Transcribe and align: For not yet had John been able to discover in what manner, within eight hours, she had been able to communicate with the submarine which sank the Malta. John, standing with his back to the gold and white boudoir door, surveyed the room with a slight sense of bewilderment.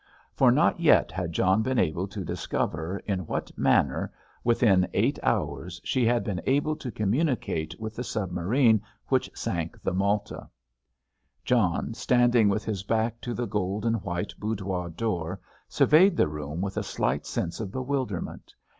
For 0.33 0.51
not 0.51 0.79
yet 0.79 1.11
had 1.11 1.31
John 1.31 1.61
been 1.61 1.77
able 1.77 2.07
to 2.07 2.25
discover 2.25 2.99
in 3.05 3.27
what 3.27 3.55
manner, 3.55 4.11
within 4.43 4.87
eight 4.95 5.19
hours, 5.21 5.79
she 5.83 6.07
had 6.07 6.23
been 6.23 6.41
able 6.47 6.75
to 6.77 6.91
communicate 6.91 7.79
with 7.79 7.95
the 7.95 8.03
submarine 8.03 8.81
which 9.09 9.29
sank 9.35 9.79
the 9.83 9.93
Malta. 9.93 10.49
John, 11.45 11.93
standing 11.93 12.49
with 12.49 12.65
his 12.65 12.81
back 12.81 13.21
to 13.21 13.35
the 13.35 13.45
gold 13.45 13.85
and 13.85 14.01
white 14.01 14.33
boudoir 14.39 14.89
door, 14.89 15.39
surveyed 15.69 16.17
the 16.17 16.27
room 16.27 16.61
with 16.61 16.77
a 16.77 16.81
slight 16.83 17.27
sense 17.27 17.59
of 17.59 17.71
bewilderment. 17.71 18.55